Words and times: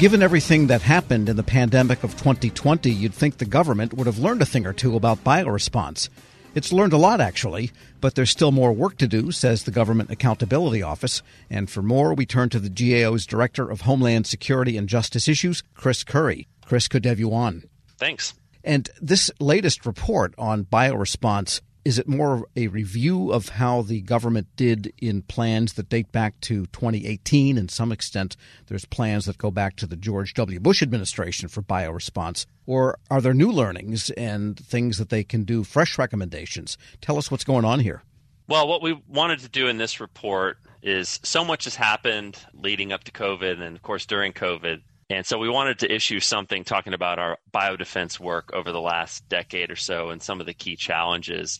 Given 0.00 0.22
everything 0.22 0.68
that 0.68 0.80
happened 0.80 1.28
in 1.28 1.36
the 1.36 1.42
pandemic 1.42 2.04
of 2.04 2.12
2020, 2.12 2.90
you'd 2.90 3.12
think 3.12 3.36
the 3.36 3.44
government 3.44 3.92
would 3.92 4.06
have 4.06 4.18
learned 4.18 4.40
a 4.40 4.46
thing 4.46 4.64
or 4.64 4.72
two 4.72 4.96
about 4.96 5.22
bioresponse. 5.24 6.08
It's 6.54 6.72
learned 6.72 6.94
a 6.94 6.96
lot, 6.96 7.20
actually, 7.20 7.70
but 8.00 8.14
there's 8.14 8.30
still 8.30 8.50
more 8.50 8.72
work 8.72 8.96
to 8.96 9.06
do, 9.06 9.30
says 9.30 9.64
the 9.64 9.70
Government 9.70 10.10
Accountability 10.10 10.82
Office. 10.82 11.20
And 11.50 11.68
for 11.68 11.82
more, 11.82 12.14
we 12.14 12.24
turn 12.24 12.48
to 12.48 12.58
the 12.58 12.70
GAO's 12.70 13.26
Director 13.26 13.68
of 13.68 13.82
Homeland 13.82 14.26
Security 14.26 14.78
and 14.78 14.88
Justice 14.88 15.28
Issues, 15.28 15.62
Chris 15.74 16.02
Currie. 16.02 16.48
Chris, 16.64 16.88
good 16.88 17.02
to 17.02 17.10
have 17.10 17.20
you 17.20 17.34
on. 17.34 17.64
Thanks. 17.98 18.32
And 18.64 18.88
this 19.02 19.30
latest 19.38 19.84
report 19.84 20.34
on 20.38 20.64
bioresponse 20.64 21.60
is 21.84 21.98
it 21.98 22.08
more 22.08 22.46
a 22.56 22.68
review 22.68 23.32
of 23.32 23.50
how 23.50 23.82
the 23.82 24.00
government 24.02 24.48
did 24.56 24.92
in 24.98 25.22
plans 25.22 25.74
that 25.74 25.88
date 25.88 26.12
back 26.12 26.40
to 26.42 26.66
2018? 26.66 27.56
In 27.56 27.68
some 27.68 27.92
extent, 27.92 28.36
there's 28.66 28.84
plans 28.84 29.26
that 29.26 29.38
go 29.38 29.50
back 29.50 29.76
to 29.76 29.86
the 29.86 29.96
George 29.96 30.34
W. 30.34 30.60
Bush 30.60 30.82
administration 30.82 31.48
for 31.48 31.62
bioresponse. 31.62 32.46
Or 32.66 32.98
are 33.10 33.20
there 33.20 33.34
new 33.34 33.50
learnings 33.50 34.10
and 34.10 34.58
things 34.58 34.98
that 34.98 35.08
they 35.08 35.24
can 35.24 35.44
do, 35.44 35.64
fresh 35.64 35.98
recommendations? 35.98 36.76
Tell 37.00 37.16
us 37.18 37.30
what's 37.30 37.44
going 37.44 37.64
on 37.64 37.80
here. 37.80 38.02
Well, 38.46 38.68
what 38.68 38.82
we 38.82 39.00
wanted 39.08 39.40
to 39.40 39.48
do 39.48 39.68
in 39.68 39.78
this 39.78 40.00
report 40.00 40.58
is 40.82 41.20
so 41.22 41.44
much 41.44 41.64
has 41.64 41.76
happened 41.76 42.38
leading 42.52 42.92
up 42.92 43.04
to 43.04 43.12
COVID 43.12 43.60
and, 43.60 43.76
of 43.76 43.82
course, 43.82 44.06
during 44.06 44.32
COVID 44.32 44.82
and 45.10 45.26
so 45.26 45.38
we 45.38 45.48
wanted 45.48 45.80
to 45.80 45.92
issue 45.92 46.20
something 46.20 46.62
talking 46.62 46.94
about 46.94 47.18
our 47.18 47.38
biodefense 47.52 48.20
work 48.20 48.50
over 48.52 48.70
the 48.70 48.80
last 48.80 49.28
decade 49.28 49.70
or 49.70 49.76
so 49.76 50.10
and 50.10 50.22
some 50.22 50.40
of 50.40 50.46
the 50.46 50.54
key 50.54 50.76
challenges. 50.76 51.58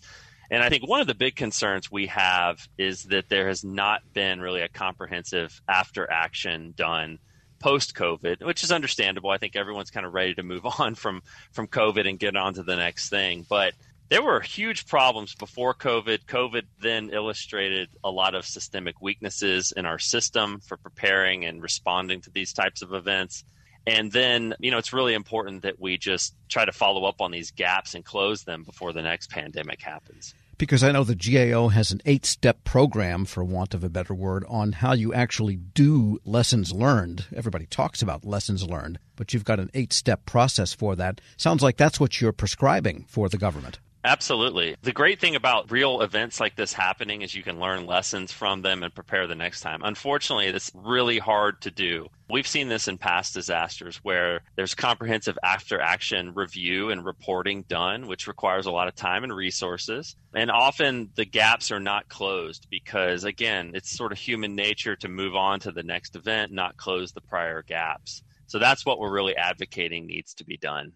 And 0.52 0.62
I 0.62 0.68
think 0.68 0.88
one 0.88 1.00
of 1.00 1.08
the 1.08 1.14
big 1.14 1.34
concerns 1.34 1.90
we 1.90 2.06
have 2.06 2.66
is 2.78 3.04
that 3.04 3.28
there 3.28 3.48
has 3.48 3.64
not 3.64 4.02
been 4.12 4.40
really 4.40 4.62
a 4.62 4.68
comprehensive 4.68 5.60
after 5.68 6.10
action 6.10 6.74
done 6.76 7.18
post 7.58 7.94
COVID, 7.94 8.44
which 8.44 8.62
is 8.62 8.72
understandable. 8.72 9.30
I 9.30 9.38
think 9.38 9.56
everyone's 9.56 9.90
kind 9.90 10.06
of 10.06 10.14
ready 10.14 10.34
to 10.34 10.42
move 10.42 10.64
on 10.78 10.94
from 10.94 11.22
from 11.52 11.66
COVID 11.66 12.08
and 12.08 12.18
get 12.18 12.36
on 12.36 12.54
to 12.54 12.62
the 12.62 12.76
next 12.76 13.10
thing. 13.10 13.44
But 13.48 13.74
there 14.10 14.22
were 14.22 14.40
huge 14.40 14.86
problems 14.86 15.36
before 15.36 15.72
COVID. 15.72 16.26
COVID 16.26 16.64
then 16.80 17.10
illustrated 17.10 17.88
a 18.02 18.10
lot 18.10 18.34
of 18.34 18.44
systemic 18.44 19.00
weaknesses 19.00 19.72
in 19.74 19.86
our 19.86 20.00
system 20.00 20.60
for 20.66 20.76
preparing 20.76 21.44
and 21.44 21.62
responding 21.62 22.20
to 22.22 22.30
these 22.30 22.52
types 22.52 22.82
of 22.82 22.92
events. 22.92 23.44
And 23.86 24.10
then, 24.10 24.54
you 24.58 24.72
know, 24.72 24.78
it's 24.78 24.92
really 24.92 25.14
important 25.14 25.62
that 25.62 25.80
we 25.80 25.96
just 25.96 26.34
try 26.48 26.64
to 26.64 26.72
follow 26.72 27.04
up 27.04 27.20
on 27.20 27.30
these 27.30 27.52
gaps 27.52 27.94
and 27.94 28.04
close 28.04 28.42
them 28.42 28.64
before 28.64 28.92
the 28.92 29.00
next 29.00 29.30
pandemic 29.30 29.80
happens. 29.80 30.34
Because 30.58 30.84
I 30.84 30.92
know 30.92 31.04
the 31.04 31.14
GAO 31.14 31.68
has 31.68 31.90
an 31.90 32.02
eight 32.04 32.26
step 32.26 32.64
program, 32.64 33.24
for 33.24 33.42
want 33.42 33.74
of 33.74 33.82
a 33.82 33.88
better 33.88 34.12
word, 34.12 34.44
on 34.48 34.72
how 34.72 34.92
you 34.92 35.14
actually 35.14 35.56
do 35.56 36.18
lessons 36.24 36.72
learned. 36.72 37.26
Everybody 37.34 37.64
talks 37.64 38.02
about 38.02 38.26
lessons 38.26 38.68
learned, 38.68 38.98
but 39.16 39.32
you've 39.32 39.44
got 39.44 39.60
an 39.60 39.70
eight 39.72 39.92
step 39.92 40.26
process 40.26 40.74
for 40.74 40.96
that. 40.96 41.20
Sounds 41.36 41.62
like 41.62 41.78
that's 41.78 42.00
what 42.00 42.20
you're 42.20 42.32
prescribing 42.32 43.06
for 43.08 43.28
the 43.28 43.38
government. 43.38 43.78
Absolutely. 44.02 44.76
The 44.80 44.94
great 44.94 45.20
thing 45.20 45.36
about 45.36 45.70
real 45.70 46.00
events 46.00 46.40
like 46.40 46.56
this 46.56 46.72
happening 46.72 47.20
is 47.20 47.34
you 47.34 47.42
can 47.42 47.60
learn 47.60 47.84
lessons 47.84 48.32
from 48.32 48.62
them 48.62 48.82
and 48.82 48.94
prepare 48.94 49.26
the 49.26 49.34
next 49.34 49.60
time. 49.60 49.82
Unfortunately, 49.84 50.46
it's 50.46 50.72
really 50.74 51.18
hard 51.18 51.60
to 51.60 51.70
do. 51.70 52.06
We've 52.30 52.46
seen 52.46 52.68
this 52.68 52.88
in 52.88 52.96
past 52.96 53.34
disasters 53.34 53.98
where 53.98 54.40
there's 54.56 54.74
comprehensive 54.74 55.38
after 55.44 55.78
action 55.82 56.32
review 56.34 56.88
and 56.90 57.04
reporting 57.04 57.64
done, 57.68 58.06
which 58.06 58.26
requires 58.26 58.64
a 58.64 58.70
lot 58.70 58.88
of 58.88 58.94
time 58.94 59.22
and 59.22 59.36
resources. 59.36 60.16
And 60.34 60.50
often 60.50 61.10
the 61.14 61.26
gaps 61.26 61.70
are 61.70 61.80
not 61.80 62.08
closed 62.08 62.68
because, 62.70 63.24
again, 63.24 63.72
it's 63.74 63.94
sort 63.94 64.12
of 64.12 64.18
human 64.18 64.54
nature 64.54 64.96
to 64.96 65.08
move 65.08 65.36
on 65.36 65.60
to 65.60 65.72
the 65.72 65.82
next 65.82 66.16
event, 66.16 66.52
not 66.52 66.78
close 66.78 67.12
the 67.12 67.20
prior 67.20 67.62
gaps. 67.62 68.22
So 68.46 68.58
that's 68.58 68.86
what 68.86 68.98
we're 68.98 69.12
really 69.12 69.36
advocating 69.36 70.06
needs 70.06 70.32
to 70.34 70.44
be 70.44 70.56
done. 70.56 70.92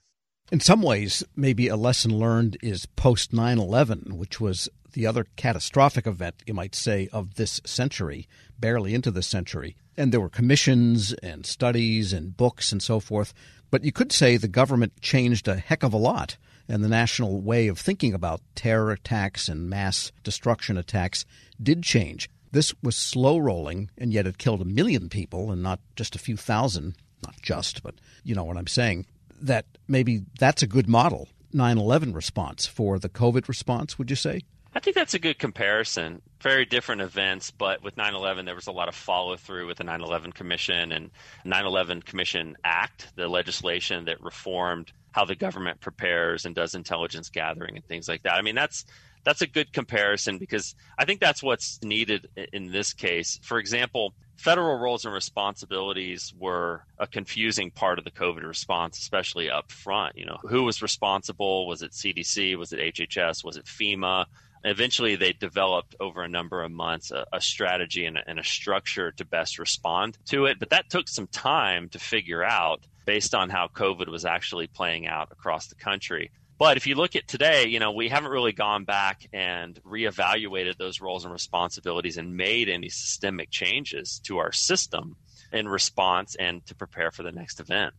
In 0.52 0.60
some 0.60 0.82
ways, 0.82 1.24
maybe 1.34 1.68
a 1.68 1.76
lesson 1.76 2.18
learned 2.18 2.58
is 2.62 2.84
post 2.84 3.32
9 3.32 3.58
11, 3.58 4.18
which 4.18 4.42
was 4.42 4.68
the 4.92 5.06
other 5.06 5.26
catastrophic 5.36 6.06
event, 6.06 6.42
you 6.44 6.52
might 6.52 6.74
say, 6.74 7.08
of 7.12 7.36
this 7.36 7.62
century, 7.64 8.28
barely 8.58 8.94
into 8.94 9.10
the 9.10 9.22
century. 9.22 9.74
And 9.96 10.12
there 10.12 10.20
were 10.20 10.28
commissions 10.28 11.14
and 11.14 11.46
studies 11.46 12.12
and 12.12 12.36
books 12.36 12.72
and 12.72 12.82
so 12.82 13.00
forth. 13.00 13.32
But 13.70 13.84
you 13.84 13.90
could 13.92 14.12
say 14.12 14.36
the 14.36 14.46
government 14.46 15.00
changed 15.00 15.48
a 15.48 15.56
heck 15.56 15.82
of 15.82 15.94
a 15.94 15.98
lot. 15.98 16.36
And 16.68 16.84
the 16.84 16.88
national 16.88 17.40
way 17.40 17.66
of 17.68 17.78
thinking 17.78 18.12
about 18.12 18.42
terror 18.54 18.90
attacks 18.90 19.48
and 19.48 19.70
mass 19.70 20.12
destruction 20.22 20.76
attacks 20.76 21.24
did 21.60 21.82
change. 21.82 22.28
This 22.52 22.74
was 22.82 22.96
slow 22.96 23.38
rolling, 23.38 23.90
and 23.96 24.12
yet 24.12 24.26
it 24.26 24.36
killed 24.36 24.60
a 24.60 24.66
million 24.66 25.08
people 25.08 25.50
and 25.50 25.62
not 25.62 25.80
just 25.96 26.14
a 26.14 26.20
few 26.20 26.36
thousand. 26.36 26.96
Not 27.24 27.40
just, 27.40 27.82
but 27.82 27.94
you 28.22 28.34
know 28.34 28.44
what 28.44 28.58
I'm 28.58 28.66
saying 28.66 29.06
that 29.44 29.66
maybe 29.86 30.22
that's 30.38 30.62
a 30.62 30.66
good 30.66 30.88
model 30.88 31.28
9/11 31.54 32.14
response 32.14 32.66
for 32.66 32.98
the 32.98 33.08
COVID 33.08 33.48
response. 33.48 33.98
Would 33.98 34.10
you 34.10 34.16
say? 34.16 34.42
I 34.76 34.80
think 34.80 34.96
that's 34.96 35.14
a 35.14 35.20
good 35.20 35.38
comparison. 35.38 36.20
Very 36.40 36.64
different 36.64 37.00
events, 37.00 37.52
but 37.52 37.82
with 37.82 37.96
9 37.96 38.14
11, 38.14 38.44
there 38.44 38.56
was 38.56 38.66
a 38.66 38.72
lot 38.72 38.88
of 38.88 38.94
follow 38.94 39.36
through 39.36 39.68
with 39.68 39.78
the 39.78 39.84
9 39.84 40.00
11 40.00 40.32
Commission 40.32 40.90
and 40.90 41.10
9 41.44 41.64
11 41.64 42.02
Commission 42.02 42.56
Act, 42.64 43.12
the 43.14 43.28
legislation 43.28 44.06
that 44.06 44.20
reformed 44.20 44.92
how 45.12 45.24
the 45.24 45.36
government 45.36 45.80
prepares 45.80 46.44
and 46.44 46.56
does 46.56 46.74
intelligence 46.74 47.30
gathering 47.30 47.76
and 47.76 47.84
things 47.86 48.08
like 48.08 48.24
that. 48.24 48.34
I 48.34 48.42
mean, 48.42 48.56
that's 48.56 48.84
that's 49.24 49.42
a 49.42 49.46
good 49.46 49.72
comparison 49.72 50.38
because 50.38 50.74
I 50.98 51.04
think 51.04 51.20
that's 51.20 51.42
what's 51.42 51.80
needed 51.82 52.28
in 52.52 52.72
this 52.72 52.92
case. 52.92 53.38
For 53.42 53.58
example, 53.58 54.12
federal 54.36 54.78
roles 54.78 55.04
and 55.04 55.14
responsibilities 55.14 56.32
were 56.38 56.84
a 56.98 57.06
confusing 57.06 57.70
part 57.70 57.98
of 57.98 58.04
the 58.04 58.10
COVID 58.10 58.46
response, 58.46 58.98
especially 58.98 59.50
up 59.50 59.70
front. 59.70 60.16
You 60.16 60.26
know, 60.26 60.38
who 60.42 60.64
was 60.64 60.82
responsible? 60.82 61.66
Was 61.66 61.82
it 61.82 61.92
CDC? 61.92 62.56
Was 62.56 62.72
it 62.72 62.94
HHS? 62.94 63.44
Was 63.44 63.56
it 63.56 63.64
FEMA? 63.64 64.26
Eventually, 64.66 65.16
they 65.16 65.34
developed 65.34 65.94
over 66.00 66.22
a 66.22 66.28
number 66.28 66.62
of 66.62 66.70
months 66.70 67.10
a, 67.10 67.26
a 67.32 67.40
strategy 67.40 68.06
and 68.06 68.16
a, 68.16 68.22
and 68.26 68.38
a 68.38 68.44
structure 68.44 69.12
to 69.12 69.24
best 69.24 69.58
respond 69.58 70.16
to 70.26 70.46
it. 70.46 70.58
But 70.58 70.70
that 70.70 70.88
took 70.88 71.08
some 71.08 71.26
time 71.26 71.90
to 71.90 71.98
figure 71.98 72.42
out 72.42 72.80
based 73.04 73.34
on 73.34 73.50
how 73.50 73.68
COVID 73.68 74.08
was 74.08 74.24
actually 74.24 74.66
playing 74.66 75.06
out 75.06 75.30
across 75.30 75.66
the 75.66 75.74
country. 75.74 76.30
But 76.58 76.76
if 76.76 76.86
you 76.86 76.94
look 76.94 77.16
at 77.16 77.26
today, 77.26 77.66
you 77.66 77.80
know, 77.80 77.92
we 77.92 78.08
haven't 78.08 78.30
really 78.30 78.52
gone 78.52 78.84
back 78.84 79.26
and 79.32 79.80
reevaluated 79.82 80.76
those 80.76 81.00
roles 81.00 81.24
and 81.24 81.32
responsibilities 81.32 82.16
and 82.16 82.36
made 82.36 82.68
any 82.68 82.88
systemic 82.88 83.50
changes 83.50 84.20
to 84.24 84.38
our 84.38 84.52
system 84.52 85.16
in 85.52 85.68
response 85.68 86.36
and 86.36 86.64
to 86.66 86.74
prepare 86.74 87.10
for 87.10 87.22
the 87.22 87.32
next 87.32 87.60
event. 87.60 87.94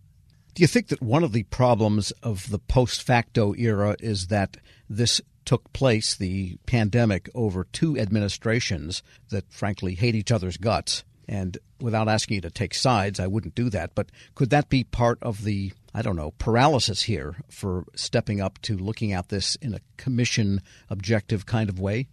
Do 0.53 0.61
you 0.61 0.67
think 0.67 0.87
that 0.87 1.01
one 1.01 1.23
of 1.23 1.33
the 1.33 1.43
problems 1.43 2.11
of 2.23 2.49
the 2.49 2.59
post 2.59 3.03
facto 3.03 3.53
era 3.55 3.97
is 3.99 4.27
that 4.27 4.55
this 4.89 5.19
took 5.43 5.71
place, 5.73 6.15
the 6.15 6.57
pandemic, 6.65 7.29
over 7.35 7.65
two 7.65 7.99
administrations 7.99 9.03
that 9.29 9.51
frankly 9.51 9.95
hate 9.95 10.15
each 10.15 10.31
other's 10.31 10.57
guts? 10.57 11.03
And 11.27 11.57
without 11.79 12.07
asking 12.07 12.35
you 12.35 12.41
to 12.41 12.51
take 12.51 12.73
sides, 12.73 13.19
I 13.19 13.27
wouldn't 13.27 13.55
do 13.55 13.69
that. 13.71 13.95
But 13.95 14.09
could 14.35 14.49
that 14.51 14.69
be 14.69 14.83
part 14.83 15.17
of 15.21 15.43
the, 15.43 15.73
I 15.93 16.01
don't 16.01 16.15
know, 16.15 16.31
paralysis 16.37 17.03
here 17.03 17.35
for 17.49 17.85
stepping 17.95 18.41
up 18.41 18.59
to 18.63 18.77
looking 18.77 19.13
at 19.13 19.29
this 19.29 19.55
in 19.55 19.73
a 19.73 19.79
commission 19.97 20.61
objective 20.89 21.45
kind 21.45 21.69
of 21.69 21.79
way? 21.79 22.07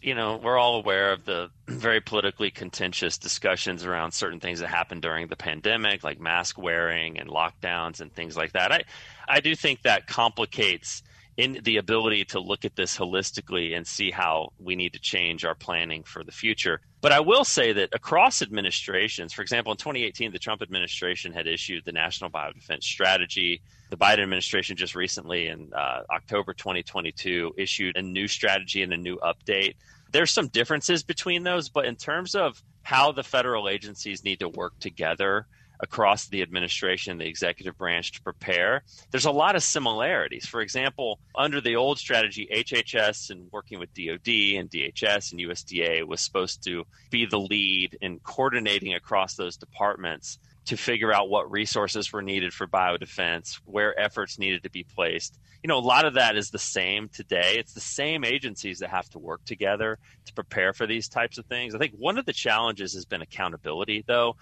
You 0.00 0.14
know, 0.14 0.36
we're 0.36 0.58
all 0.58 0.76
aware 0.76 1.12
of 1.12 1.24
the 1.24 1.50
very 1.68 2.00
politically 2.00 2.50
contentious 2.50 3.16
discussions 3.16 3.84
around 3.84 4.12
certain 4.12 4.40
things 4.40 4.60
that 4.60 4.68
happened 4.68 5.02
during 5.02 5.28
the 5.28 5.36
pandemic, 5.36 6.02
like 6.02 6.20
mask 6.20 6.58
wearing 6.58 7.18
and 7.18 7.30
lockdowns 7.30 8.00
and 8.00 8.12
things 8.12 8.36
like 8.36 8.52
that. 8.52 8.72
I, 8.72 8.82
I 9.28 9.40
do 9.40 9.54
think 9.54 9.82
that 9.82 10.06
complicates 10.06 11.02
in 11.36 11.58
the 11.64 11.78
ability 11.78 12.24
to 12.24 12.38
look 12.38 12.64
at 12.64 12.76
this 12.76 12.96
holistically 12.96 13.76
and 13.76 13.86
see 13.86 14.10
how 14.10 14.50
we 14.58 14.76
need 14.76 14.92
to 14.92 15.00
change 15.00 15.44
our 15.44 15.54
planning 15.54 16.04
for 16.04 16.22
the 16.22 16.30
future. 16.30 16.80
But 17.00 17.12
I 17.12 17.20
will 17.20 17.44
say 17.44 17.72
that 17.72 17.90
across 17.92 18.40
administrations, 18.40 19.32
for 19.32 19.42
example, 19.42 19.72
in 19.72 19.78
2018, 19.78 20.32
the 20.32 20.38
Trump 20.38 20.62
administration 20.62 21.32
had 21.32 21.46
issued 21.46 21.84
the 21.84 21.92
National 21.92 22.30
Biodefense 22.30 22.84
Strategy. 22.84 23.62
The 23.90 23.96
Biden 23.96 24.22
administration 24.22 24.76
just 24.76 24.94
recently, 24.94 25.48
in 25.48 25.72
uh, 25.74 26.02
October 26.10 26.54
2022, 26.54 27.54
issued 27.58 27.96
a 27.96 28.02
new 28.02 28.28
strategy 28.28 28.82
and 28.82 28.92
a 28.92 28.96
new 28.96 29.18
update. 29.18 29.74
There's 30.12 30.30
some 30.30 30.48
differences 30.48 31.02
between 31.02 31.42
those, 31.42 31.68
but 31.68 31.84
in 31.84 31.96
terms 31.96 32.36
of 32.36 32.62
how 32.82 33.12
the 33.12 33.24
federal 33.24 33.68
agencies 33.68 34.22
need 34.22 34.40
to 34.40 34.48
work 34.48 34.78
together, 34.78 35.46
across 35.84 36.26
the 36.26 36.42
administration, 36.42 37.18
the 37.18 37.26
executive 37.26 37.78
branch 37.78 38.12
to 38.12 38.22
prepare, 38.22 38.82
there's 39.10 39.26
a 39.26 39.30
lot 39.30 39.54
of 39.54 39.62
similarities. 39.62 40.46
For 40.46 40.60
example, 40.60 41.20
under 41.36 41.60
the 41.60 41.76
old 41.76 41.98
strategy, 41.98 42.48
HHS 42.52 43.30
and 43.30 43.52
working 43.52 43.78
with 43.78 43.94
DoD 43.94 44.58
and 44.58 44.70
DHS 44.70 45.30
and 45.30 45.40
USDA 45.40 46.04
was 46.06 46.20
supposed 46.20 46.64
to 46.64 46.84
be 47.10 47.26
the 47.26 47.38
lead 47.38 47.96
in 48.00 48.18
coordinating 48.18 48.94
across 48.94 49.34
those 49.34 49.56
departments 49.56 50.38
to 50.66 50.76
figure 50.76 51.12
out 51.12 51.28
what 51.28 51.50
resources 51.50 52.10
were 52.12 52.22
needed 52.22 52.52
for 52.54 52.66
biodefense, 52.66 53.60
where 53.66 53.98
efforts 54.00 54.38
needed 54.38 54.62
to 54.62 54.70
be 54.70 54.82
placed. 54.82 55.38
You 55.62 55.68
know, 55.68 55.78
a 55.78 55.80
lot 55.80 56.06
of 56.06 56.14
that 56.14 56.36
is 56.36 56.50
the 56.50 56.58
same 56.58 57.08
today. 57.08 57.56
It's 57.58 57.74
the 57.74 57.80
same 57.80 58.24
agencies 58.24 58.78
that 58.78 58.90
have 58.90 59.08
to 59.10 59.18
work 59.18 59.44
together 59.44 59.98
to 60.24 60.32
prepare 60.32 60.72
for 60.72 60.86
these 60.86 61.08
types 61.08 61.38
of 61.38 61.46
things. 61.46 61.74
I 61.74 61.78
think 61.78 61.94
one 61.98 62.18
of 62.18 62.24
the 62.24 62.32
challenges 62.32 62.94
has 62.94 63.04
been 63.04 63.22
accountability, 63.22 64.04
though 64.06 64.36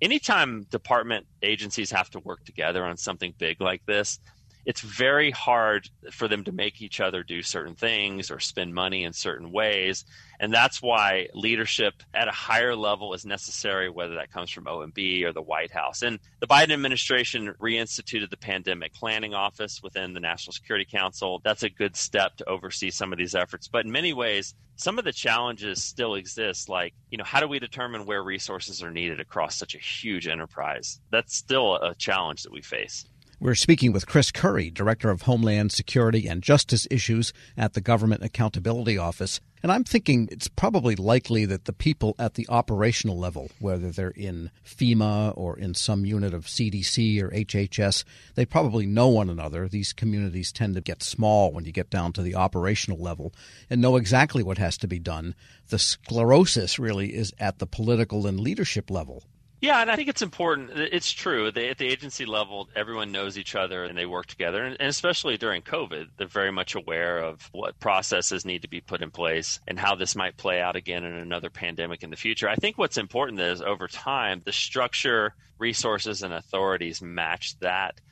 anytime 0.00 0.64
department 0.70 1.26
agencies 1.42 1.90
have 1.90 2.10
to 2.10 2.20
work 2.20 2.44
together 2.44 2.84
on 2.84 2.96
something 2.96 3.34
big 3.38 3.60
like 3.60 3.82
this, 3.86 4.18
it's 4.66 4.80
very 4.80 5.30
hard 5.30 5.88
for 6.10 6.28
them 6.28 6.44
to 6.44 6.52
make 6.52 6.80
each 6.80 7.00
other 7.00 7.22
do 7.22 7.42
certain 7.42 7.74
things 7.74 8.30
or 8.30 8.40
spend 8.40 8.74
money 8.74 9.04
in 9.04 9.12
certain 9.12 9.52
ways. 9.52 10.04
And 10.40 10.52
that's 10.52 10.82
why 10.82 11.28
leadership 11.34 11.94
at 12.12 12.28
a 12.28 12.32
higher 12.32 12.74
level 12.74 13.14
is 13.14 13.24
necessary, 13.24 13.88
whether 13.88 14.16
that 14.16 14.32
comes 14.32 14.50
from 14.50 14.64
OMB 14.64 15.24
or 15.24 15.32
the 15.32 15.42
White 15.42 15.70
House. 15.70 16.02
And 16.02 16.18
the 16.40 16.46
Biden 16.46 16.72
administration 16.72 17.54
reinstituted 17.60 18.30
the 18.30 18.36
Pandemic 18.36 18.92
Planning 18.94 19.34
Office 19.34 19.82
within 19.82 20.12
the 20.12 20.20
National 20.20 20.52
Security 20.52 20.84
Council. 20.84 21.40
That's 21.44 21.62
a 21.62 21.70
good 21.70 21.96
step 21.96 22.36
to 22.36 22.48
oversee 22.48 22.90
some 22.90 23.12
of 23.12 23.18
these 23.18 23.34
efforts. 23.34 23.68
But 23.68 23.84
in 23.84 23.92
many 23.92 24.12
ways, 24.12 24.54
some 24.76 24.98
of 24.98 25.04
the 25.04 25.12
challenges 25.12 25.82
still 25.82 26.14
exist 26.14 26.68
like 26.68 26.94
you 27.10 27.18
know 27.18 27.24
how 27.24 27.40
do 27.40 27.46
we 27.46 27.58
determine 27.58 28.06
where 28.06 28.22
resources 28.22 28.82
are 28.82 28.90
needed 28.90 29.20
across 29.20 29.56
such 29.56 29.74
a 29.74 29.78
huge 29.78 30.26
enterprise 30.26 31.00
that's 31.10 31.36
still 31.36 31.76
a 31.76 31.94
challenge 31.94 32.42
that 32.42 32.52
we 32.52 32.60
face 32.60 33.06
we're 33.44 33.54
speaking 33.54 33.92
with 33.92 34.06
Chris 34.06 34.32
Currie, 34.32 34.70
Director 34.70 35.10
of 35.10 35.22
Homeland 35.22 35.70
Security 35.70 36.26
and 36.26 36.42
Justice 36.42 36.88
Issues 36.90 37.34
at 37.58 37.74
the 37.74 37.82
Government 37.82 38.22
Accountability 38.24 38.96
Office. 38.96 39.38
And 39.62 39.70
I'm 39.70 39.84
thinking 39.84 40.30
it's 40.32 40.48
probably 40.48 40.96
likely 40.96 41.44
that 41.44 41.66
the 41.66 41.74
people 41.74 42.14
at 42.18 42.34
the 42.34 42.46
operational 42.48 43.18
level, 43.18 43.50
whether 43.58 43.90
they're 43.90 44.08
in 44.08 44.50
FEMA 44.64 45.36
or 45.36 45.58
in 45.58 45.74
some 45.74 46.06
unit 46.06 46.32
of 46.32 46.46
CDC 46.46 47.20
or 47.20 47.28
HHS, 47.32 48.04
they 48.34 48.46
probably 48.46 48.86
know 48.86 49.08
one 49.08 49.28
another. 49.28 49.68
These 49.68 49.92
communities 49.92 50.50
tend 50.50 50.74
to 50.76 50.80
get 50.80 51.02
small 51.02 51.52
when 51.52 51.66
you 51.66 51.72
get 51.72 51.90
down 51.90 52.14
to 52.14 52.22
the 52.22 52.34
operational 52.34 52.98
level 52.98 53.34
and 53.68 53.82
know 53.82 53.96
exactly 53.96 54.42
what 54.42 54.56
has 54.56 54.78
to 54.78 54.88
be 54.88 54.98
done. 54.98 55.34
The 55.68 55.78
sclerosis 55.78 56.78
really 56.78 57.14
is 57.14 57.34
at 57.38 57.58
the 57.58 57.66
political 57.66 58.26
and 58.26 58.40
leadership 58.40 58.90
level. 58.90 59.22
Yeah, 59.64 59.80
and 59.80 59.90
I 59.90 59.96
think 59.96 60.10
it's 60.10 60.20
important. 60.20 60.72
It's 60.74 61.10
true. 61.10 61.50
They, 61.50 61.70
at 61.70 61.78
the 61.78 61.88
agency 61.88 62.26
level, 62.26 62.68
everyone 62.76 63.12
knows 63.12 63.38
each 63.38 63.54
other 63.54 63.84
and 63.84 63.96
they 63.96 64.04
work 64.04 64.26
together. 64.26 64.62
And, 64.62 64.76
and, 64.78 64.90
especially 64.90 65.38
during 65.38 65.62
COVID, 65.62 66.08
they're 66.18 66.26
very 66.26 66.52
much 66.52 66.74
aware 66.74 67.20
of 67.20 67.48
what 67.50 67.80
processes 67.80 68.44
need 68.44 68.60
to 68.60 68.68
be 68.68 68.82
put 68.82 69.00
in 69.00 69.10
place 69.10 69.60
and 69.66 69.78
how 69.78 69.94
this 69.94 70.14
might 70.14 70.36
play 70.36 70.60
out 70.60 70.76
again 70.76 71.02
in 71.02 71.14
another 71.14 71.48
pandemic 71.48 72.02
in 72.02 72.10
the 72.10 72.16
future. 72.16 72.46
I 72.46 72.56
think 72.56 72.76
what's 72.76 72.98
important 72.98 73.40
is 73.40 73.62
over 73.62 73.88
time, 73.88 74.42
the 74.44 74.52
structure, 74.52 75.34
resources, 75.56 76.22
and 76.22 76.34
authorities 76.34 77.00
match 77.00 77.58
that. 77.60 78.02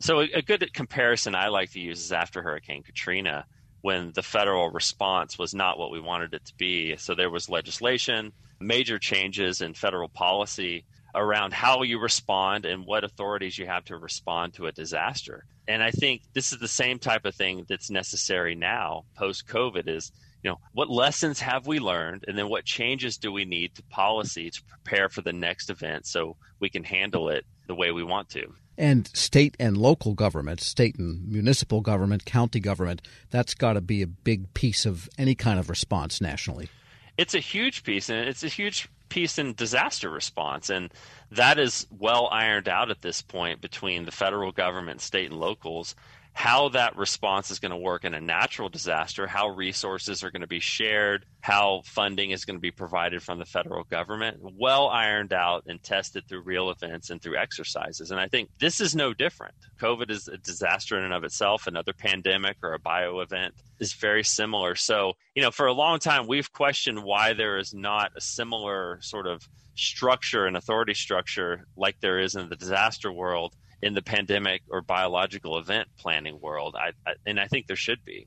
So, 0.00 0.20
a, 0.20 0.30
a 0.36 0.42
good 0.42 0.72
comparison 0.72 1.34
I 1.34 1.48
like 1.48 1.72
to 1.72 1.80
use 1.80 2.02
is 2.02 2.12
after 2.12 2.40
Hurricane 2.40 2.84
Katrina 2.84 3.44
when 3.82 4.12
the 4.14 4.22
federal 4.22 4.70
response 4.70 5.38
was 5.38 5.52
not 5.52 5.78
what 5.78 5.90
we 5.90 6.00
wanted 6.00 6.32
it 6.32 6.46
to 6.46 6.54
be. 6.56 6.96
So 6.96 7.14
there 7.14 7.28
was 7.28 7.50
legislation, 7.50 8.32
major 8.60 8.98
changes 8.98 9.60
in 9.60 9.74
federal 9.74 10.08
policy 10.08 10.86
around 11.14 11.52
how 11.52 11.82
you 11.82 11.98
respond 11.98 12.64
and 12.64 12.86
what 12.86 13.04
authorities 13.04 13.58
you 13.58 13.66
have 13.66 13.84
to 13.84 13.96
respond 13.96 14.54
to 14.54 14.66
a 14.66 14.72
disaster. 14.72 15.44
And 15.68 15.82
I 15.82 15.90
think 15.90 16.22
this 16.32 16.52
is 16.52 16.58
the 16.58 16.68
same 16.68 16.98
type 16.98 17.24
of 17.24 17.34
thing 17.34 17.66
that's 17.68 17.90
necessary 17.90 18.54
now 18.54 19.04
post 19.16 19.46
COVID 19.46 19.88
is 19.88 20.12
you 20.42 20.50
know 20.50 20.58
what 20.72 20.90
lessons 20.90 21.40
have 21.40 21.66
we 21.66 21.78
learned 21.78 22.24
and 22.26 22.36
then 22.36 22.48
what 22.48 22.64
changes 22.64 23.16
do 23.16 23.32
we 23.32 23.44
need 23.44 23.74
to 23.74 23.82
policy 23.84 24.50
to 24.50 24.62
prepare 24.64 25.08
for 25.08 25.22
the 25.22 25.32
next 25.32 25.70
event 25.70 26.06
so 26.06 26.36
we 26.60 26.68
can 26.68 26.84
handle 26.84 27.28
it 27.28 27.44
the 27.66 27.74
way 27.74 27.92
we 27.92 28.02
want 28.02 28.28
to 28.28 28.52
and 28.76 29.08
state 29.14 29.56
and 29.60 29.76
local 29.76 30.14
government 30.14 30.60
state 30.60 30.96
and 30.98 31.28
municipal 31.28 31.80
government 31.80 32.24
county 32.24 32.60
government 32.60 33.02
that's 33.30 33.54
got 33.54 33.74
to 33.74 33.80
be 33.80 34.02
a 34.02 34.06
big 34.06 34.52
piece 34.54 34.84
of 34.84 35.08
any 35.16 35.34
kind 35.34 35.58
of 35.58 35.70
response 35.70 36.20
nationally 36.20 36.68
it's 37.16 37.34
a 37.34 37.40
huge 37.40 37.84
piece 37.84 38.08
and 38.08 38.28
it's 38.28 38.42
a 38.42 38.48
huge 38.48 38.88
piece 39.12 39.38
in 39.38 39.52
disaster 39.52 40.08
response. 40.08 40.70
And 40.70 40.90
that 41.30 41.58
is 41.58 41.86
well 41.90 42.28
ironed 42.32 42.66
out 42.66 42.90
at 42.90 43.02
this 43.02 43.20
point 43.20 43.60
between 43.60 44.06
the 44.06 44.10
federal 44.10 44.52
government, 44.52 45.02
state, 45.02 45.30
and 45.30 45.38
locals 45.38 45.94
how 46.34 46.70
that 46.70 46.96
response 46.96 47.50
is 47.50 47.58
going 47.58 47.70
to 47.70 47.76
work 47.76 48.04
in 48.04 48.14
a 48.14 48.20
natural 48.20 48.68
disaster, 48.68 49.26
how 49.26 49.48
resources 49.48 50.24
are 50.24 50.30
going 50.30 50.40
to 50.40 50.46
be 50.46 50.60
shared, 50.60 51.26
how 51.40 51.82
funding 51.84 52.30
is 52.30 52.44
going 52.44 52.56
to 52.56 52.60
be 52.60 52.70
provided 52.70 53.22
from 53.22 53.38
the 53.38 53.44
federal 53.44 53.84
government, 53.84 54.38
well 54.40 54.88
ironed 54.88 55.32
out 55.32 55.64
and 55.66 55.82
tested 55.82 56.26
through 56.26 56.42
real 56.42 56.70
events 56.70 57.10
and 57.10 57.20
through 57.20 57.36
exercises. 57.36 58.10
And 58.10 58.18
I 58.18 58.28
think 58.28 58.48
this 58.60 58.80
is 58.80 58.96
no 58.96 59.12
different. 59.12 59.54
COVID 59.80 60.10
is 60.10 60.26
a 60.26 60.38
disaster 60.38 60.96
in 60.96 61.04
and 61.04 61.12
of 61.12 61.24
itself. 61.24 61.66
Another 61.66 61.92
pandemic 61.92 62.56
or 62.62 62.72
a 62.72 62.78
bio 62.78 63.20
event 63.20 63.54
is 63.78 63.92
very 63.92 64.24
similar. 64.24 64.74
So, 64.74 65.12
you 65.34 65.42
know, 65.42 65.50
for 65.50 65.66
a 65.66 65.72
long 65.72 65.98
time, 65.98 66.26
we've 66.26 66.50
questioned 66.50 67.02
why 67.02 67.34
there 67.34 67.58
is 67.58 67.74
not 67.74 68.10
a 68.16 68.20
similar 68.20 68.98
sort 69.02 69.26
of 69.26 69.46
structure 69.74 70.46
and 70.46 70.56
authority 70.56 70.94
structure 70.94 71.66
like 71.76 71.96
there 72.00 72.18
is 72.18 72.34
in 72.34 72.48
the 72.48 72.56
disaster 72.56 73.12
world 73.12 73.54
in 73.82 73.94
the 73.94 74.02
pandemic 74.02 74.62
or 74.70 74.80
biological 74.80 75.58
event 75.58 75.88
planning 75.98 76.40
world. 76.40 76.76
I, 76.78 76.92
I, 77.06 77.14
and 77.26 77.40
I 77.40 77.48
think 77.48 77.66
there 77.66 77.76
should 77.76 78.04
be. 78.04 78.26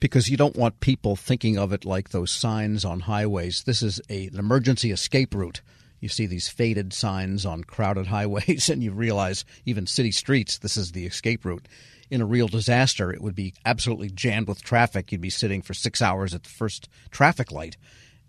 Because 0.00 0.28
you 0.28 0.36
don't 0.36 0.56
want 0.56 0.80
people 0.80 1.16
thinking 1.16 1.58
of 1.58 1.72
it 1.72 1.84
like 1.84 2.08
those 2.08 2.30
signs 2.30 2.84
on 2.84 3.00
highways. 3.00 3.64
This 3.64 3.82
is 3.82 4.00
a, 4.08 4.28
an 4.28 4.38
emergency 4.38 4.90
escape 4.90 5.34
route. 5.34 5.60
You 6.00 6.08
see 6.08 6.26
these 6.26 6.48
faded 6.48 6.92
signs 6.92 7.46
on 7.46 7.64
crowded 7.64 8.06
highways, 8.08 8.68
and 8.68 8.82
you 8.82 8.92
realize 8.92 9.44
even 9.66 9.86
city 9.86 10.12
streets, 10.12 10.58
this 10.58 10.76
is 10.76 10.92
the 10.92 11.06
escape 11.06 11.44
route. 11.44 11.66
In 12.10 12.20
a 12.20 12.26
real 12.26 12.48
disaster, 12.48 13.10
it 13.10 13.22
would 13.22 13.34
be 13.34 13.54
absolutely 13.64 14.10
jammed 14.10 14.48
with 14.48 14.62
traffic. 14.62 15.10
You'd 15.10 15.20
be 15.20 15.30
sitting 15.30 15.62
for 15.62 15.72
six 15.72 16.02
hours 16.02 16.34
at 16.34 16.42
the 16.42 16.50
first 16.50 16.88
traffic 17.10 17.50
light. 17.50 17.76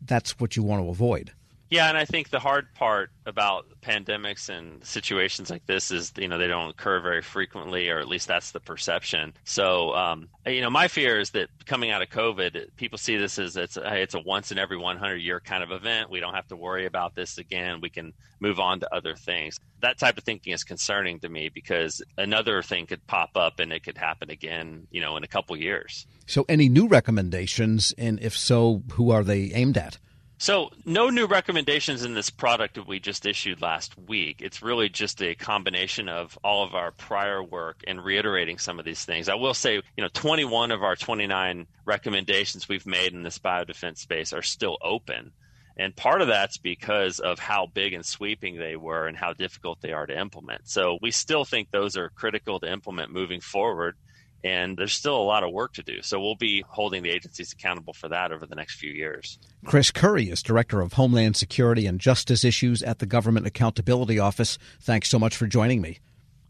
That's 0.02 0.40
what 0.40 0.56
you 0.56 0.64
want 0.64 0.84
to 0.84 0.90
avoid. 0.90 1.32
Yeah, 1.74 1.90
and 1.90 1.98
I 1.98 2.06
think 2.06 2.30
the 2.30 2.38
hard 2.38 2.72
part 2.76 3.10
about 3.26 3.66
pandemics 3.82 4.48
and 4.48 4.86
situations 4.86 5.50
like 5.50 5.66
this 5.66 5.90
is, 5.90 6.14
you 6.16 6.28
know, 6.28 6.38
they 6.38 6.46
don't 6.46 6.70
occur 6.70 7.00
very 7.00 7.24
frequently, 7.24 7.90
or 7.90 7.98
at 7.98 8.08
least 8.08 8.28
that's 8.28 8.52
the 8.52 8.60
perception. 8.60 9.34
So, 9.44 9.92
um, 9.96 10.30
you 10.46 10.62
know, 10.62 10.70
my 10.70 10.88
fear 10.88 11.20
is 11.20 11.32
that 11.32 11.50
coming 11.66 11.90
out 11.90 12.04
of 12.04 12.10
COVID, 12.10 12.76
people 12.76 13.00
see 13.00 13.18
this 13.18 13.40
as 13.40 13.58
it's 13.58 13.76
a, 13.76 13.96
it's 13.96 14.14
a 14.14 14.20
once 14.20 14.52
in 14.52 14.60
every 14.60 14.78
100 14.78 15.16
year 15.16 15.40
kind 15.40 15.64
of 15.64 15.72
event. 15.72 16.12
We 16.12 16.20
don't 16.20 16.36
have 16.36 16.48
to 16.50 16.56
worry 16.56 16.86
about 16.86 17.16
this 17.16 17.40
again. 17.40 17.82
We 17.82 17.90
can 17.90 18.14
move 18.40 18.60
on 18.60 18.80
to 18.82 18.96
other 18.96 19.16
things. 19.16 19.60
That 19.82 19.98
type 19.98 20.20
of 20.20 20.26
thinking 20.26 20.54
is 20.54 20.64
concerning 20.64 21.22
to 21.22 21.30
me 21.30 21.50
because 21.50 22.04
another 22.20 22.62
thing 22.62 22.86
could 22.86 23.08
pop 23.08 23.36
up 23.36 23.60
and 23.60 23.74
it 23.74 23.84
could 23.84 23.98
happen 23.98 24.30
again, 24.30 24.86
you 24.92 25.02
know, 25.02 25.18
in 25.18 25.24
a 25.24 25.28
couple 25.28 25.58
years. 25.58 26.06
So, 26.28 26.46
any 26.48 26.70
new 26.70 26.88
recommendations, 26.88 27.96
and 27.98 28.20
if 28.20 28.38
so, 28.38 28.84
who 28.92 29.10
are 29.10 29.24
they 29.24 29.46
aimed 29.56 29.80
at? 29.80 29.98
So, 30.44 30.72
no 30.84 31.10
new 31.10 31.26
recommendations 31.26 32.04
in 32.04 32.16
this 32.16 32.30
product 32.30 32.76
that 32.76 32.86
we 32.86 33.00
just 33.00 33.26
issued 33.26 33.62
last 33.62 33.98
week. 33.98 34.42
It's 34.42 34.62
really 34.62 34.90
just 34.90 35.22
a 35.22 35.36
combination 35.36 36.10
of 36.10 36.38
all 36.44 36.66
of 36.66 36.76
our 36.76 36.92
prior 36.92 37.42
work 37.42 37.82
and 37.88 38.04
reiterating 38.04 38.58
some 38.58 38.78
of 38.78 38.84
these 38.84 39.06
things. 39.06 39.30
I 39.30 39.36
will 39.36 39.54
say, 39.54 39.76
you 39.76 40.04
know, 40.04 40.10
21 40.12 40.72
of 40.72 40.84
our 40.84 40.98
29 40.98 41.66
recommendations 41.86 42.68
we've 42.68 42.86
made 42.86 43.14
in 43.14 43.24
this 43.24 43.40
biodefense 43.40 44.00
space 44.00 44.34
are 44.34 44.42
still 44.42 44.78
open. 44.82 45.32
And 45.78 45.96
part 45.96 46.22
of 46.22 46.28
that's 46.28 46.58
because 46.58 47.22
of 47.22 47.40
how 47.40 47.68
big 47.74 47.94
and 47.94 48.06
sweeping 48.06 48.58
they 48.58 48.76
were 48.76 49.08
and 49.08 49.16
how 49.16 49.32
difficult 49.32 49.80
they 49.80 49.94
are 49.94 50.06
to 50.06 50.20
implement. 50.20 50.68
So, 50.68 50.98
we 51.02 51.12
still 51.12 51.46
think 51.46 51.72
those 51.72 51.96
are 51.96 52.10
critical 52.10 52.60
to 52.60 52.70
implement 52.70 53.12
moving 53.12 53.40
forward 53.40 53.96
and 54.44 54.78
there's 54.78 54.94
still 54.94 55.16
a 55.16 55.24
lot 55.24 55.44
of 55.44 55.52
work 55.52 55.74
to 55.74 55.84
do. 55.84 56.02
So 56.02 56.20
we'll 56.20 56.36
be 56.36 56.64
holding 56.68 57.04
the 57.04 57.10
agencies 57.10 57.54
accountable 57.54 57.94
for 57.94 58.10
that 58.10 58.32
over 58.32 58.46
the 58.46 58.56
next 58.56 58.76
few 58.76 58.92
years. 58.92 59.40
Chris 59.66 59.92
Currie 59.92 60.30
is 60.30 60.44
Director 60.44 60.82
of 60.82 60.94
Homeland 60.94 61.38
Security 61.38 61.86
and 61.86 62.00
Justice 62.00 62.44
Issues 62.44 62.84
at 62.84 63.00
the 63.00 63.06
Government 63.06 63.48
Accountability 63.48 64.20
Office. 64.20 64.58
Thanks 64.82 65.10
so 65.10 65.18
much 65.18 65.36
for 65.36 65.48
joining 65.48 65.82
me. 65.82 66.00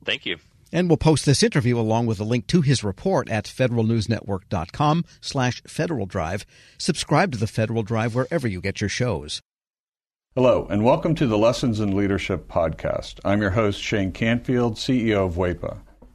Thank 0.03 0.25
you. 0.25 0.37
And 0.71 0.89
we'll 0.89 0.97
post 0.97 1.27
this 1.27 1.43
interview 1.43 1.79
along 1.79 2.07
with 2.07 2.19
a 2.19 2.23
link 2.23 2.47
to 2.47 2.61
his 2.61 2.83
report 2.83 3.29
at 3.29 3.45
federalnewsnetwork.com 3.45 5.05
slash 5.21 5.61
Federal 5.67 6.07
Drive. 6.07 6.47
Subscribe 6.79 7.31
to 7.33 7.37
the 7.37 7.45
Federal 7.45 7.83
Drive 7.83 8.15
wherever 8.15 8.47
you 8.47 8.59
get 8.59 8.81
your 8.81 8.89
shows. 8.89 9.39
Hello, 10.35 10.65
and 10.71 10.83
welcome 10.83 11.13
to 11.13 11.27
the 11.27 11.37
Lessons 11.37 11.79
in 11.79 11.95
Leadership 11.95 12.47
podcast. 12.47 13.19
I'm 13.23 13.39
your 13.39 13.51
host, 13.51 13.79
Shane 13.79 14.11
Canfield, 14.11 14.77
CEO 14.77 15.27
of 15.27 15.35
WEPA. 15.35 15.77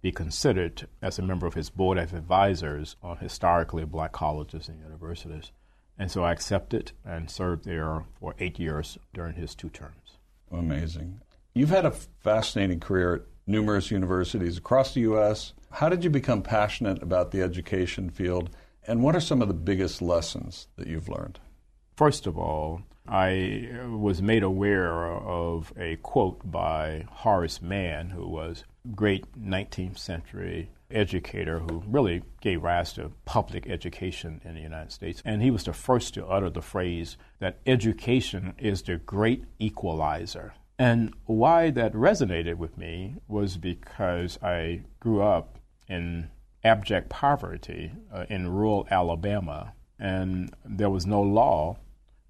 be 0.00 0.12
considered 0.12 0.86
as 1.02 1.18
a 1.18 1.22
member 1.22 1.46
of 1.46 1.54
his 1.54 1.70
board 1.70 1.98
of 1.98 2.14
advisors 2.14 2.96
on 3.02 3.16
historically 3.18 3.84
black 3.84 4.12
colleges 4.12 4.68
and 4.68 4.80
universities. 4.80 5.52
And 5.98 6.10
so 6.10 6.22
I 6.22 6.32
accepted 6.32 6.92
and 7.04 7.30
served 7.30 7.64
there 7.64 8.04
for 8.20 8.34
eight 8.38 8.58
years 8.58 8.98
during 9.12 9.34
his 9.34 9.54
two 9.54 9.68
terms. 9.68 10.18
Amazing. 10.52 11.20
You've 11.54 11.70
had 11.70 11.86
a 11.86 11.90
fascinating 11.90 12.78
career 12.78 13.14
at 13.14 13.22
numerous 13.46 13.90
universities 13.90 14.58
across 14.58 14.94
the 14.94 15.00
U.S. 15.00 15.54
How 15.72 15.88
did 15.88 16.04
you 16.04 16.10
become 16.10 16.42
passionate 16.42 17.02
about 17.02 17.32
the 17.32 17.42
education 17.42 18.10
field? 18.10 18.50
And 18.86 19.02
what 19.02 19.16
are 19.16 19.20
some 19.20 19.42
of 19.42 19.48
the 19.48 19.54
biggest 19.54 20.00
lessons 20.00 20.68
that 20.76 20.86
you've 20.86 21.08
learned? 21.08 21.40
First 21.96 22.26
of 22.26 22.38
all, 22.38 22.82
I 23.10 23.70
was 23.88 24.20
made 24.20 24.42
aware 24.42 25.06
of 25.06 25.72
a 25.78 25.96
quote 25.96 26.50
by 26.50 27.06
Horace 27.10 27.62
Mann, 27.62 28.10
who 28.10 28.28
was 28.28 28.64
a 28.84 28.94
great 28.94 29.24
19th 29.40 29.98
century 29.98 30.70
educator 30.90 31.60
who 31.60 31.82
really 31.86 32.22
gave 32.40 32.62
rise 32.62 32.92
to 32.94 33.12
public 33.24 33.66
education 33.68 34.40
in 34.44 34.54
the 34.54 34.60
United 34.60 34.92
States. 34.92 35.22
And 35.24 35.42
he 35.42 35.50
was 35.50 35.64
the 35.64 35.72
first 35.72 36.14
to 36.14 36.26
utter 36.26 36.50
the 36.50 36.62
phrase 36.62 37.16
that 37.38 37.58
education 37.66 38.54
is 38.58 38.82
the 38.82 38.96
great 38.96 39.44
equalizer. 39.58 40.54
And 40.78 41.14
why 41.24 41.70
that 41.70 41.92
resonated 41.92 42.56
with 42.56 42.76
me 42.78 43.16
was 43.26 43.56
because 43.56 44.38
I 44.42 44.82
grew 45.00 45.22
up 45.22 45.58
in 45.88 46.30
abject 46.62 47.08
poverty 47.08 47.92
uh, 48.12 48.26
in 48.28 48.48
rural 48.48 48.86
Alabama, 48.90 49.72
and 49.98 50.54
there 50.64 50.90
was 50.90 51.06
no 51.06 51.22
law 51.22 51.78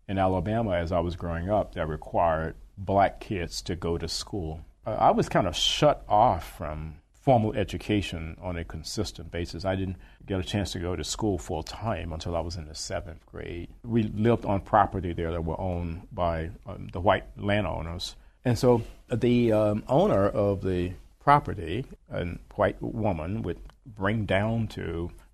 in 0.09 0.19
Alabama 0.19 0.73
as 0.73 0.91
I 0.91 1.01
was 1.01 1.17
growing 1.17 1.51
up 1.51 1.75
that 1.75 1.87
required 1.87 2.57
black 2.77 3.21
kids 3.21 3.61
to 3.63 3.77
go 3.77 3.99
to 3.99 4.09
school. 4.09 4.61
Uh, 4.87 4.97
I 4.99 5.11
was 5.11 5.29
kind 5.29 5.47
of 5.47 5.55
shut 5.55 6.05
off 6.09 6.57
from 6.57 6.97
formal 7.13 7.53
education 7.55 8.37
on 8.41 8.57
a 8.57 8.65
consistent 8.65 9.31
basis. 9.31 9.65
I 9.67 9.77
didn't 9.77 9.97
get 10.25 10.41
a 10.41 10.43
chance 10.43 10.73
to 10.73 10.79
go 10.79 10.97
to 10.97 11.05
school 11.05 11.37
full 11.37 11.63
time 11.63 12.13
until 12.13 12.35
I 12.35 12.41
was 12.41 12.57
in 12.57 12.67
the 12.67 12.75
seventh 12.75 13.27
grade. 13.27 13.69
We 13.85 14.05
lived 14.05 14.47
on 14.47 14.63
property 14.63 15.13
there 15.13 15.31
that 15.33 15.45
were 15.45 15.61
owned 15.61 16.09
by 16.11 16.51
um, 16.67 16.89
the 16.93 17.01
white 17.01 17.25
landowners. 17.37 18.17
And 18.45 18.59
so 18.59 18.83
the 19.13 19.53
um, 19.53 19.85
owner 19.89 20.27
of 20.27 20.63
the 20.63 20.93
property, 21.21 21.85
a 22.11 22.25
white 22.55 22.81
woman, 22.81 23.43
would 23.43 23.59
bring 23.85 24.25
down 24.25 24.69
to 24.69 25.11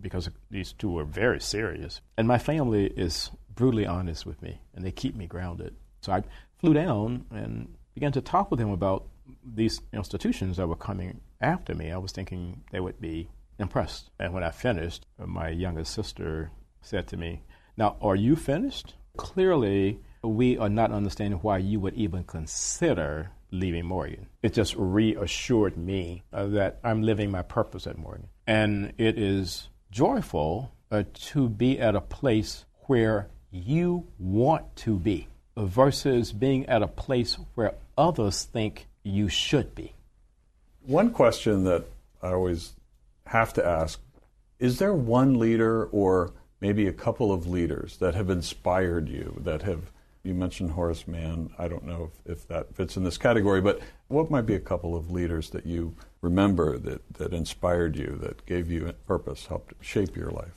because 0.00 0.28
these 0.50 0.72
two 0.72 0.90
were 0.90 1.04
very 1.04 1.40
serious. 1.40 2.00
And 2.16 2.28
my 2.28 2.38
family 2.38 2.86
is 2.86 3.30
brutally 3.54 3.86
honest 3.86 4.26
with 4.26 4.40
me, 4.42 4.60
and 4.74 4.84
they 4.84 4.92
keep 4.92 5.16
me 5.16 5.26
grounded. 5.26 5.74
So 6.00 6.12
I 6.12 6.22
flew 6.58 6.74
down 6.74 7.26
and 7.30 7.74
began 7.94 8.12
to 8.12 8.20
talk 8.20 8.50
with 8.50 8.60
them 8.60 8.70
about 8.70 9.06
these 9.44 9.80
institutions 9.92 10.56
that 10.56 10.68
were 10.68 10.76
coming 10.76 11.20
after 11.40 11.74
me. 11.74 11.90
I 11.90 11.98
was 11.98 12.12
thinking 12.12 12.62
they 12.70 12.80
would 12.80 13.00
be 13.00 13.28
impressed. 13.58 14.10
And 14.18 14.32
when 14.32 14.44
I 14.44 14.50
finished, 14.50 15.06
my 15.18 15.48
youngest 15.48 15.94
sister 15.94 16.50
said 16.82 17.06
to 17.08 17.16
me, 17.16 17.42
Now, 17.76 17.96
are 18.00 18.16
you 18.16 18.36
finished? 18.36 18.94
Clearly, 19.16 19.98
we 20.22 20.58
are 20.58 20.68
not 20.68 20.92
understanding 20.92 21.40
why 21.40 21.58
you 21.58 21.80
would 21.80 21.94
even 21.94 22.24
consider 22.24 23.30
leaving 23.50 23.86
Morgan. 23.86 24.26
It 24.42 24.52
just 24.52 24.74
reassured 24.76 25.76
me 25.76 26.24
that 26.32 26.80
I'm 26.84 27.02
living 27.02 27.30
my 27.30 27.42
purpose 27.42 27.86
at 27.86 27.96
Morgan. 27.96 28.28
And 28.46 28.92
it 28.98 29.18
is 29.18 29.68
joyful 29.96 30.70
uh, 30.90 31.02
to 31.14 31.48
be 31.48 31.80
at 31.80 31.96
a 31.96 32.00
place 32.02 32.66
where 32.82 33.28
you 33.50 34.06
want 34.18 34.76
to 34.76 34.98
be 34.98 35.26
versus 35.56 36.34
being 36.34 36.66
at 36.66 36.82
a 36.82 36.86
place 36.86 37.38
where 37.54 37.72
others 37.96 38.44
think 38.44 38.88
you 39.02 39.26
should 39.26 39.74
be. 39.74 39.94
One 40.82 41.10
question 41.10 41.64
that 41.64 41.86
I 42.22 42.32
always 42.32 42.74
have 43.24 43.54
to 43.54 43.64
ask 43.64 43.98
is 44.58 44.78
there 44.78 44.92
one 44.92 45.38
leader 45.38 45.86
or 45.86 46.34
maybe 46.60 46.86
a 46.86 46.92
couple 46.92 47.32
of 47.32 47.46
leaders 47.46 47.96
that 47.96 48.14
have 48.14 48.28
inspired 48.28 49.08
you, 49.08 49.40
that 49.44 49.62
have 49.62 49.90
you 50.24 50.34
mentioned 50.34 50.72
Horace 50.72 51.06
Mann. 51.08 51.50
I 51.56 51.68
don't 51.68 51.84
know 51.84 52.10
if, 52.26 52.32
if, 52.32 52.48
that 52.48 52.74
fits 52.74 52.96
in 52.96 53.04
this 53.04 53.16
category, 53.16 53.60
but 53.60 53.80
what 54.08 54.30
might 54.30 54.44
be 54.44 54.56
a 54.56 54.60
couple 54.60 54.94
of 54.94 55.10
leaders 55.10 55.50
that 55.50 55.64
you 55.64 55.94
remember 56.26 56.78
that, 56.78 57.02
that 57.14 57.32
inspired 57.32 57.96
you, 57.96 58.18
that 58.20 58.46
gave 58.46 58.70
you 58.70 58.92
purpose, 59.06 59.46
helped 59.46 59.72
shape 59.80 60.16
your 60.16 60.30
life? 60.30 60.54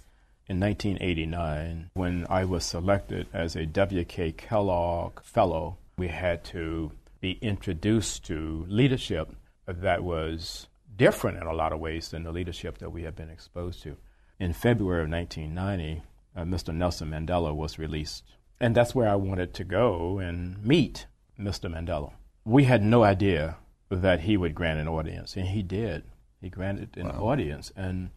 In 0.47 0.59
1989, 0.59 1.91
when 1.93 2.25
I 2.29 2.43
was 2.45 2.65
selected 2.65 3.27
as 3.33 3.55
a 3.55 3.65
W.K. 3.65 4.33
Kellogg 4.33 5.21
Fellow, 5.23 5.77
we 5.97 6.07
had 6.07 6.43
to 6.45 6.91
be 7.21 7.37
introduced 7.41 8.25
to 8.25 8.65
leadership 8.67 9.29
that 9.67 10.03
was 10.03 10.67
different 10.95 11.37
in 11.37 11.47
a 11.47 11.53
lot 11.53 11.71
of 11.71 11.79
ways 11.79 12.09
than 12.09 12.23
the 12.23 12.31
leadership 12.31 12.79
that 12.79 12.91
we 12.91 13.03
had 13.03 13.15
been 13.15 13.29
exposed 13.29 13.83
to. 13.83 13.95
In 14.39 14.53
February 14.53 15.03
of 15.03 15.09
1990, 15.09 16.03
uh, 16.35 16.43
Mr. 16.43 16.73
Nelson 16.73 17.11
Mandela 17.11 17.53
was 17.55 17.77
released 17.77 18.23
and 18.59 18.75
that's 18.75 18.93
where 18.93 19.07
I 19.07 19.15
wanted 19.15 19.53
to 19.55 19.63
go 19.63 20.19
and 20.19 20.63
meet 20.63 21.07
Mr. 21.39 21.71
Mandela. 21.71 22.11
We 22.43 22.65
had 22.65 22.83
no 22.83 23.03
idea 23.03 23.57
that 23.89 24.21
he 24.21 24.37
would 24.37 24.55
grant 24.55 24.79
an 24.79 24.87
audience, 24.87 25.35
and 25.35 25.47
he 25.47 25.63
did. 25.63 26.03
He 26.41 26.49
granted 26.49 26.95
an 26.97 27.07
wow. 27.07 27.29
audience, 27.29 27.71
and 27.75 28.11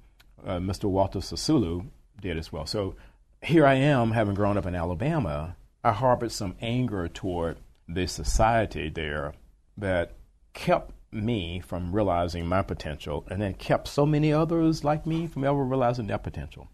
uh, 0.45 0.59
Mr. 0.59 0.85
Walter 0.85 1.21
Sisulu 1.21 1.87
did 2.21 2.37
as 2.37 2.52
well. 2.52 2.67
So 2.67 2.95
here 3.43 3.67
I 3.67 3.75
am, 3.75 4.12
having 4.12 4.35
grown 4.35 4.57
up 4.57 4.67
in 4.67 4.75
Alabama. 4.75 5.57
I 5.83 5.93
harbored 5.93 6.33
some 6.33 6.55
anger 6.61 7.09
toward 7.09 7.57
the 7.88 8.07
society 8.07 8.88
there 8.88 9.35
that 9.76 10.12
kept 10.52 10.93
me 11.11 11.61
from 11.61 11.95
realizing 11.95 12.47
my 12.47 12.62
potential 12.62 13.26
and 13.29 13.43
then 13.43 13.55
kept 13.55 13.88
so 13.88 14.07
many 14.07 14.33
others 14.33 14.85
like 14.85 15.07
me 15.07 15.26
from 15.26 15.45
ever 15.45 15.64
realizing 15.64 16.07
their 16.07 16.19
potential. 16.19 16.69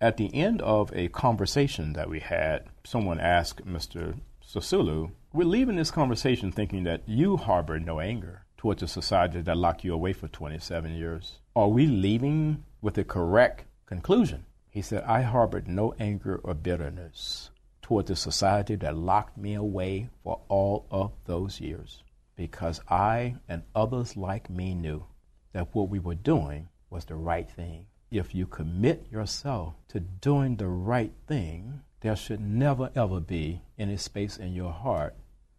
At 0.00 0.16
the 0.16 0.34
end 0.34 0.60
of 0.62 0.92
a 0.94 1.08
conversation 1.08 1.92
that 1.94 2.10
we 2.10 2.20
had, 2.20 2.66
someone 2.84 3.20
asked 3.20 3.64
Mr. 3.66 4.18
Sisulu, 4.46 5.12
We're 5.32 5.44
leaving 5.44 5.76
this 5.76 5.90
conversation 5.90 6.52
thinking 6.52 6.84
that 6.84 7.08
you 7.08 7.36
harbor 7.36 7.78
no 7.78 8.00
anger 8.00 8.44
towards 8.56 8.82
a 8.82 8.88
society 8.88 9.40
that 9.40 9.56
locked 9.56 9.84
you 9.84 9.94
away 9.94 10.12
for 10.12 10.28
27 10.28 10.94
years. 10.94 11.38
Are 11.54 11.68
we 11.68 11.86
leaving 11.86 12.64
with 12.80 12.94
the 12.94 13.04
correct 13.04 13.64
conclusion? 13.86 14.44
He 14.68 14.82
said, 14.82 15.04
I 15.04 15.22
harbored 15.22 15.68
no 15.68 15.94
anger 15.98 16.40
or 16.42 16.54
bitterness 16.54 17.50
towards 17.82 18.10
a 18.10 18.16
society 18.16 18.74
that 18.76 18.96
locked 18.96 19.36
me 19.36 19.54
away 19.54 20.10
for 20.22 20.40
all 20.48 20.86
of 20.90 21.12
those 21.24 21.60
years 21.60 22.02
because 22.36 22.80
I 22.88 23.36
and 23.48 23.62
others 23.74 24.16
like 24.16 24.50
me 24.50 24.74
knew 24.74 25.04
that 25.52 25.74
what 25.74 25.88
we 25.88 25.98
were 25.98 26.14
doing 26.14 26.68
was 26.90 27.04
the 27.04 27.16
right 27.16 27.50
thing 27.50 27.86
if 28.12 28.34
you 28.34 28.46
commit 28.46 29.06
yourself 29.10 29.74
to 29.88 29.98
doing 29.98 30.56
the 30.56 30.68
right 30.68 31.12
thing, 31.26 31.80
there 32.02 32.16
should 32.16 32.40
never 32.40 32.90
ever 32.94 33.20
be 33.20 33.62
any 33.78 33.96
space 33.96 34.36
in 34.36 34.52
your 34.52 34.72
heart 34.72 35.14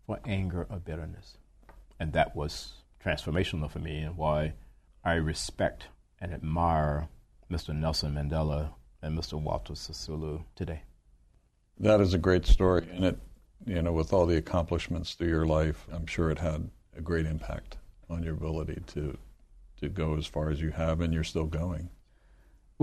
for 0.05 0.19
anger 0.25 0.67
or 0.69 0.77
bitterness. 0.77 1.37
And 1.99 2.13
that 2.13 2.35
was 2.35 2.73
transformational 3.03 3.71
for 3.71 3.79
me 3.79 3.99
and 3.99 4.17
why 4.17 4.53
I 5.03 5.13
respect 5.13 5.87
and 6.19 6.33
admire 6.33 7.07
Mr. 7.49 7.75
Nelson 7.75 8.13
Mandela 8.13 8.73
and 9.01 9.17
Mr. 9.17 9.41
Walter 9.41 9.73
Sisulu 9.73 10.43
today. 10.55 10.83
That 11.79 12.01
is 12.01 12.13
a 12.13 12.17
great 12.17 12.45
story. 12.45 12.87
And 12.91 13.05
it, 13.05 13.19
you 13.65 13.81
know, 13.81 13.93
with 13.93 14.13
all 14.13 14.25
the 14.25 14.37
accomplishments 14.37 15.13
through 15.13 15.29
your 15.29 15.45
life, 15.45 15.87
I'm 15.91 16.05
sure 16.05 16.29
it 16.29 16.39
had 16.39 16.69
a 16.95 17.01
great 17.01 17.25
impact 17.25 17.77
on 18.09 18.21
your 18.21 18.33
ability 18.33 18.81
to, 18.87 19.17
to 19.81 19.89
go 19.89 20.15
as 20.17 20.27
far 20.27 20.49
as 20.49 20.61
you 20.61 20.71
have, 20.71 21.01
and 21.01 21.13
you're 21.13 21.23
still 21.23 21.45
going. 21.45 21.89